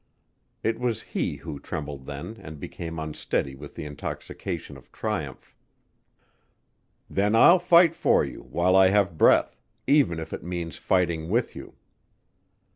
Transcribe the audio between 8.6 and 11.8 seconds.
I have breath, even if it means fighting with you."